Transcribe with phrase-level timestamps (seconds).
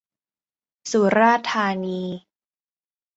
[0.91, 2.01] สุราษฏร์ธานี